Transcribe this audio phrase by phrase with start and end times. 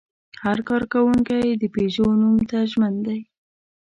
[0.43, 3.19] هر کارکوونکی د پيژو نوم ته ژمن دی.